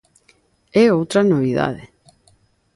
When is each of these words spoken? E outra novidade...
E 0.81 0.83
outra 0.99 1.19
novidade... 1.31 1.83